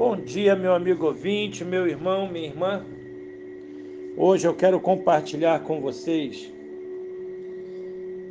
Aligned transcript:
Bom 0.00 0.16
dia, 0.16 0.56
meu 0.56 0.72
amigo 0.72 1.04
ouvinte, 1.04 1.62
meu 1.62 1.86
irmão, 1.86 2.26
minha 2.26 2.46
irmã. 2.46 2.86
Hoje 4.16 4.48
eu 4.48 4.54
quero 4.54 4.80
compartilhar 4.80 5.62
com 5.62 5.78
vocês 5.82 6.50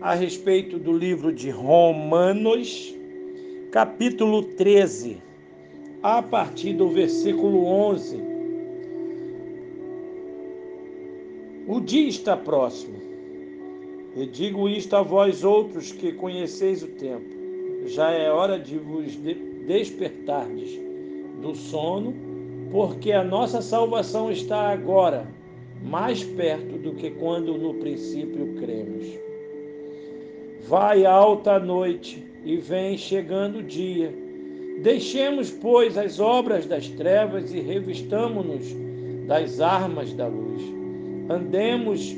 a 0.00 0.14
respeito 0.14 0.78
do 0.78 0.96
livro 0.96 1.32
de 1.32 1.50
Romanos, 1.50 2.94
capítulo 3.72 4.44
13, 4.44 5.20
a 6.04 6.22
partir 6.22 6.72
do 6.72 6.88
versículo 6.88 7.66
11. 7.66 8.16
O 11.66 11.80
dia 11.80 12.08
está 12.08 12.36
próximo. 12.36 13.02
E 14.14 14.24
digo 14.24 14.68
isto 14.68 14.94
a 14.94 15.02
vós 15.02 15.42
outros 15.42 15.90
que 15.90 16.12
conheceis 16.12 16.84
o 16.84 16.86
tempo. 16.86 17.34
Já 17.86 18.12
é 18.12 18.30
hora 18.30 18.56
de 18.56 18.78
vos 18.78 19.16
despertardes 19.66 20.85
do 21.40 21.54
sono, 21.54 22.14
porque 22.70 23.12
a 23.12 23.24
nossa 23.24 23.62
salvação 23.62 24.30
está 24.30 24.70
agora 24.70 25.26
mais 25.82 26.24
perto 26.24 26.78
do 26.78 26.92
que 26.92 27.10
quando 27.10 27.56
no 27.56 27.74
princípio 27.74 28.54
cremos. 28.58 29.06
Vai 30.66 31.06
alta 31.06 31.52
a 31.52 31.60
noite 31.60 32.26
e 32.44 32.56
vem 32.56 32.98
chegando 32.98 33.58
o 33.58 33.62
dia. 33.62 34.12
Deixemos, 34.82 35.50
pois, 35.50 35.96
as 35.96 36.18
obras 36.18 36.66
das 36.66 36.88
trevas 36.88 37.52
e 37.54 37.60
revistamo-nos 37.60 38.66
das 39.26 39.60
armas 39.60 40.12
da 40.12 40.26
luz. 40.26 40.62
Andemos 41.28 42.16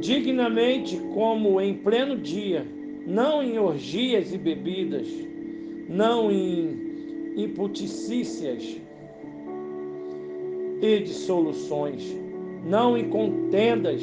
dignamente 0.00 0.96
como 1.14 1.60
em 1.60 1.74
pleno 1.74 2.16
dia, 2.16 2.66
não 3.06 3.42
em 3.42 3.58
orgias 3.58 4.32
e 4.32 4.38
bebidas, 4.38 5.08
não 5.88 6.30
em 6.30 6.87
imputicícias 7.38 8.76
e 10.82 10.98
dissoluções, 11.00 12.16
não 12.66 12.98
em 12.98 13.08
contendas 13.08 14.02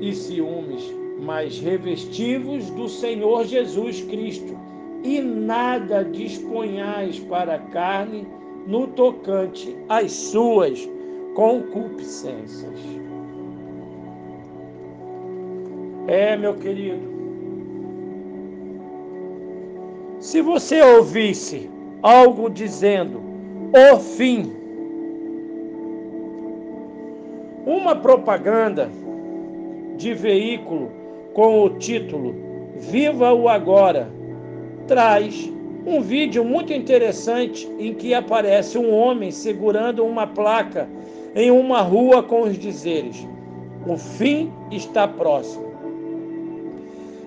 e 0.00 0.12
ciúmes, 0.12 0.94
mas 1.20 1.58
revestivos 1.58 2.68
do 2.70 2.86
Senhor 2.86 3.46
Jesus 3.46 4.02
Cristo, 4.02 4.54
e 5.02 5.20
nada 5.20 6.04
disponhais 6.04 7.18
para 7.18 7.54
a 7.54 7.58
carne 7.58 8.26
no 8.66 8.88
tocante 8.88 9.74
às 9.88 10.12
suas 10.12 10.86
concupiscências. 11.34 12.78
É, 16.08 16.36
meu 16.36 16.54
querido, 16.54 17.16
se 20.18 20.40
você 20.40 20.82
ouvisse 20.82 21.70
algo 22.06 22.48
dizendo 22.48 23.20
o 23.72 23.98
fim. 23.98 24.52
Uma 27.66 27.96
propaganda 27.96 28.88
de 29.96 30.14
veículo 30.14 30.88
com 31.34 31.64
o 31.64 31.70
título 31.70 32.36
Viva 32.76 33.32
o 33.32 33.48
Agora 33.48 34.08
traz 34.86 35.52
um 35.84 36.00
vídeo 36.00 36.44
muito 36.44 36.72
interessante 36.72 37.68
em 37.76 37.92
que 37.92 38.14
aparece 38.14 38.78
um 38.78 38.94
homem 38.94 39.32
segurando 39.32 40.04
uma 40.04 40.28
placa 40.28 40.88
em 41.34 41.50
uma 41.50 41.82
rua 41.82 42.22
com 42.22 42.42
os 42.42 42.56
dizeres: 42.56 43.26
O 43.84 43.96
fim 43.96 44.52
está 44.70 45.08
próximo. 45.08 45.72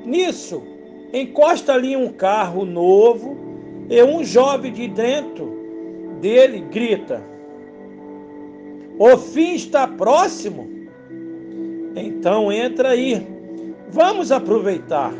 Nisso, 0.06 0.64
encosta 1.12 1.74
ali 1.74 1.98
um 1.98 2.14
carro 2.14 2.64
novo 2.64 3.49
e 3.90 4.04
um 4.04 4.24
jovem 4.24 4.72
de 4.72 4.88
dentro 4.88 6.18
dele 6.22 6.60
grita: 6.72 7.24
O 8.98 9.18
fim 9.18 9.56
está 9.56 9.88
próximo. 9.88 10.70
Então 11.96 12.52
entra 12.52 12.90
aí, 12.90 13.26
vamos 13.90 14.32
aproveitar. 14.32 15.12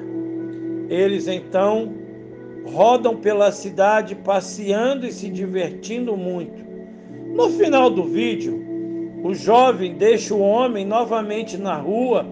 Eles 0.88 1.28
então 1.28 1.94
rodam 2.66 3.18
pela 3.18 3.52
cidade 3.52 4.16
passeando 4.16 5.06
e 5.06 5.12
se 5.12 5.30
divertindo 5.30 6.16
muito. 6.16 6.64
No 7.34 7.50
final 7.50 7.90
do 7.90 8.04
vídeo, 8.04 8.64
o 9.24 9.34
jovem 9.34 9.96
deixa 9.96 10.34
o 10.34 10.42
homem 10.42 10.86
novamente 10.86 11.58
na 11.58 11.76
rua 11.76 12.26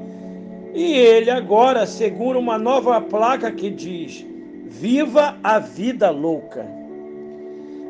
e 0.73 0.93
ele 0.93 1.31
agora 1.31 1.85
segura 1.85 2.37
uma 2.37 2.57
nova 2.57 3.01
placa 3.01 3.51
que 3.51 3.69
diz: 3.69 4.26
Viva 4.69 5.37
a 5.43 5.59
vida 5.59 6.09
louca. 6.09 6.67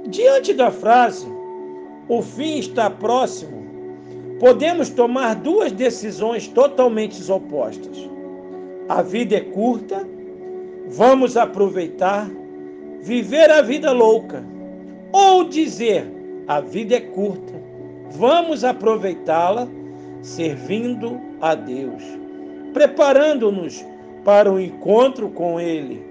Diante 0.07 0.53
da 0.53 0.69
frase, 0.69 1.27
o 2.07 2.21
fim 2.21 2.59
está 2.59 2.87
próximo, 2.87 3.65
podemos 4.39 4.89
tomar 4.91 5.35
duas 5.37 5.71
decisões 5.71 6.47
totalmente 6.47 7.19
opostas. 7.31 7.97
A 8.87 9.01
vida 9.01 9.37
é 9.37 9.41
curta, 9.41 10.07
vamos 10.87 11.35
aproveitar, 11.35 12.29
viver 13.01 13.49
a 13.49 13.61
vida 13.63 13.91
louca. 13.91 14.43
Ou 15.11 15.45
dizer, 15.45 16.05
a 16.47 16.61
vida 16.61 16.95
é 16.95 17.01
curta, 17.01 17.53
vamos 18.11 18.63
aproveitá-la 18.63 19.67
servindo 20.21 21.19
a 21.41 21.55
Deus, 21.55 22.03
preparando-nos 22.71 23.83
para 24.23 24.51
o 24.51 24.59
encontro 24.59 25.29
com 25.29 25.59
Ele 25.59 26.06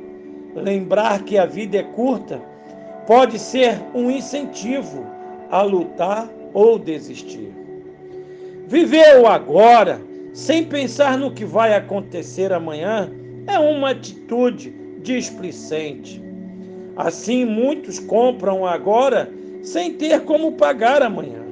lembrar 0.57 1.23
que 1.23 1.37
a 1.37 1.47
vida 1.47 1.79
é 1.79 1.83
curta 1.83 2.41
pode 3.07 3.39
ser 3.39 3.81
um 3.95 4.11
incentivo 4.11 5.07
a 5.51 5.63
lutar 5.63 6.29
ou 6.53 6.79
desistir. 6.79 7.53
Viver 8.67 9.21
o 9.21 9.27
agora, 9.27 10.01
sem 10.33 10.65
pensar 10.65 11.17
no 11.17 11.31
que 11.31 11.45
vai 11.45 11.75
acontecer 11.75 12.53
amanhã, 12.53 13.11
é 13.47 13.59
uma 13.59 13.91
atitude 13.91 14.75
displicente. 15.03 16.21
Assim, 16.97 17.45
muitos 17.45 17.99
compram 17.99 18.67
agora 18.67 19.31
sem 19.63 19.93
ter 19.93 20.23
como 20.23 20.53
pagar 20.53 21.03
amanhã. 21.03 21.45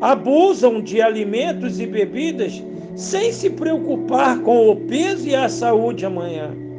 Abusam 0.00 0.80
de 0.80 1.02
alimentos 1.02 1.78
e 1.78 1.86
bebidas 1.86 2.62
sem 2.96 3.32
se 3.32 3.50
preocupar 3.50 4.38
com 4.40 4.70
o 4.70 4.76
peso 4.76 5.28
e 5.28 5.34
a 5.34 5.48
saúde 5.48 6.06
amanhã 6.06 6.69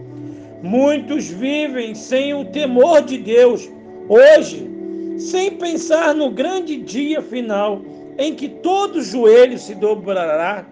Muitos 0.62 1.28
vivem 1.28 1.96
sem 1.96 2.34
o 2.34 2.46
temor 2.46 3.02
de 3.02 3.18
Deus 3.18 3.70
hoje, 4.08 4.70
sem 5.18 5.52
pensar 5.52 6.14
no 6.14 6.30
grande 6.30 6.78
dia 6.78 7.22
final 7.22 7.82
em 8.18 8.36
que 8.36 8.48
todo 8.48 9.02
joelho 9.02 9.58
se 9.58 9.74
dobrará 9.74 10.66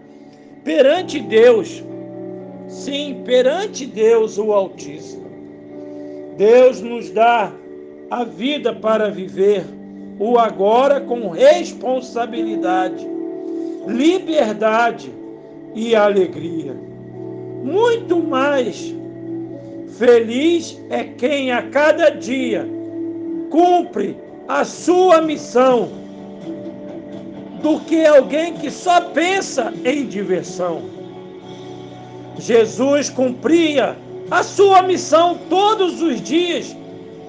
perante 0.64 1.20
Deus. 1.20 1.84
Sim, 2.68 3.24
perante 3.26 3.88
Deus 3.88 4.38
o 4.38 4.52
Altíssimo. 4.54 5.28
Deus 6.38 6.82
nos 6.82 7.10
dá 7.10 7.52
a 8.12 8.24
vida 8.24 8.74
para 8.74 9.10
viver 9.10 9.64
o 10.20 10.38
agora 10.38 11.02
com 11.02 11.30
responsabilidade, 11.30 13.08
liberdade 13.88 15.12
e 15.74 15.96
alegria. 15.96 16.76
Muito 17.64 18.18
mais 18.18 18.99
Feliz 20.00 20.80
é 20.90 21.04
quem 21.04 21.52
a 21.52 21.62
cada 21.62 22.10
dia 22.10 22.66
cumpre 23.50 24.16
a 24.48 24.64
sua 24.64 25.22
missão 25.22 25.90
do 27.62 27.82
que 27.82 28.06
alguém 28.06 28.54
que 28.54 28.72
só 28.72 29.02
pensa 29.02 29.74
em 29.84 30.06
diversão. 30.06 30.84
Jesus 32.38 33.10
cumpria 33.10 33.98
a 34.32 34.42
sua 34.42 34.84
missão 34.84 35.38
todos 35.50 36.02
os 36.02 36.22
dias 36.22 36.74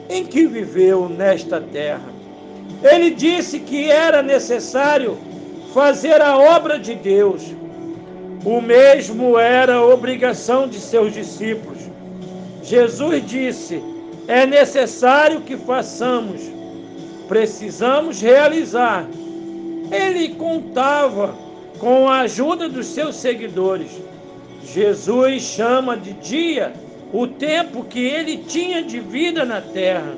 em 0.09 0.25
que 0.25 0.47
viveu 0.47 1.09
nesta 1.09 1.61
terra. 1.61 2.09
Ele 2.85 3.11
disse 3.11 3.59
que 3.59 3.91
era 3.91 4.23
necessário 4.23 5.19
fazer 5.75 6.23
a 6.23 6.39
obra 6.39 6.79
de 6.79 6.95
Deus. 6.95 7.53
O 8.45 8.61
mesmo 8.61 9.37
era 9.37 9.75
a 9.75 9.85
obrigação 9.85 10.69
de 10.69 10.79
seus 10.79 11.13
discípulos. 11.13 11.90
Jesus 12.63 13.27
disse: 13.27 13.83
é 14.31 14.47
necessário 14.47 15.41
que 15.41 15.57
façamos, 15.57 16.41
precisamos 17.27 18.21
realizar. 18.21 19.09
Ele 19.91 20.29
contava 20.35 21.35
com 21.81 22.09
a 22.09 22.21
ajuda 22.21 22.69
dos 22.69 22.87
seus 22.87 23.17
seguidores. 23.17 23.91
Jesus 24.65 25.43
chama 25.43 25.97
de 25.97 26.13
dia 26.13 26.73
o 27.13 27.27
tempo 27.27 27.83
que 27.83 27.99
ele 27.99 28.37
tinha 28.37 28.85
de 28.85 29.01
vida 29.01 29.45
na 29.45 29.61
terra, 29.61 30.17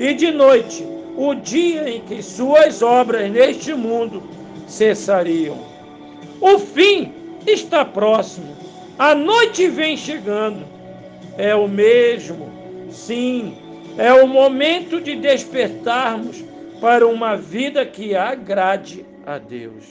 e 0.00 0.12
de 0.14 0.32
noite 0.32 0.84
o 1.16 1.32
dia 1.32 1.88
em 1.88 2.00
que 2.00 2.20
suas 2.22 2.82
obras 2.82 3.30
neste 3.30 3.72
mundo 3.72 4.20
cessariam. 4.66 5.58
O 6.40 6.58
fim 6.58 7.12
está 7.46 7.84
próximo, 7.84 8.48
a 8.98 9.14
noite 9.14 9.68
vem 9.68 9.96
chegando 9.96 10.73
é 11.38 11.54
o 11.54 11.68
mesmo. 11.68 12.48
Sim, 12.90 13.56
É 13.96 14.12
o 14.12 14.26
momento 14.26 15.00
de 15.00 15.14
despertarmos 15.14 16.44
para 16.80 17.06
uma 17.06 17.36
vida 17.36 17.86
que 17.86 18.16
agrade 18.16 19.04
a 19.24 19.38
Deus. 19.38 19.84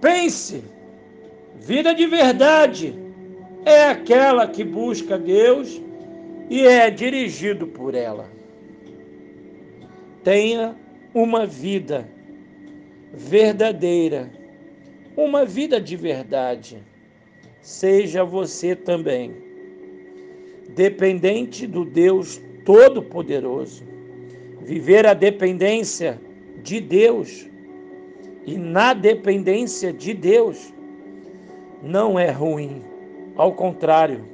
Pense, 0.00 0.62
vida 1.56 1.92
de 1.94 2.06
verdade 2.06 2.94
é 3.64 3.88
aquela 3.88 4.46
que 4.46 4.64
busca 4.64 5.18
Deus 5.18 5.80
e 6.48 6.66
é 6.66 6.90
dirigido 6.90 7.66
por 7.66 7.94
ela. 7.94 8.28
Tenha 10.24 10.76
uma 11.14 11.46
vida 11.46 12.08
verdadeira, 13.12 14.30
uma 15.16 15.44
vida 15.44 15.80
de 15.80 15.96
verdade. 15.96 16.82
Seja 17.62 18.24
você 18.24 18.74
também 18.74 19.32
dependente 20.74 21.64
do 21.64 21.84
Deus 21.84 22.42
Todo-Poderoso. 22.64 23.84
Viver 24.60 25.06
a 25.06 25.14
dependência 25.14 26.20
de 26.62 26.80
Deus 26.80 27.48
e 28.44 28.56
na 28.56 28.94
dependência 28.94 29.92
de 29.92 30.12
Deus 30.12 30.74
não 31.80 32.18
é 32.18 32.30
ruim. 32.30 32.82
Ao 33.36 33.52
contrário, 33.52 34.24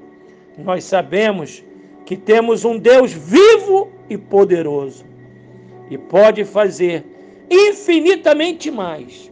nós 0.56 0.84
sabemos 0.84 1.62
que 2.06 2.16
temos 2.16 2.64
um 2.64 2.78
Deus 2.78 3.12
vivo 3.12 3.90
e 4.08 4.16
poderoso 4.16 5.04
e 5.90 5.98
pode 5.98 6.44
fazer 6.46 7.04
infinitamente 7.50 8.70
mais 8.70 9.30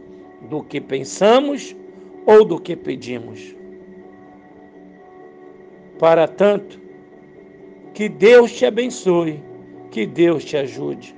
do 0.49 0.61
que 0.61 0.79
pensamos 0.79 1.75
ou 2.27 2.45
do 2.45 2.59
que 2.59 2.75
pedimos. 2.75 3.57
Para 5.99 6.27
tanto, 6.27 6.79
que 7.93 8.07
Deus 8.07 8.51
te 8.51 8.65
abençoe, 8.65 9.43
que 9.89 10.05
Deus 10.05 10.45
te 10.45 10.55
ajude. 10.55 11.16